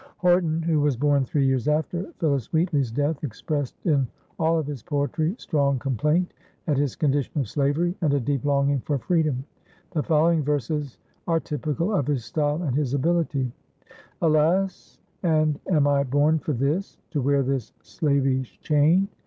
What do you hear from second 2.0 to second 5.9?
Phillis Wheatley's death, expressed in all of his poetry strong